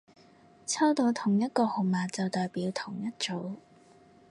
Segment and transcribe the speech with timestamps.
[0.65, 3.57] 抽到同一個號碼就代表同一組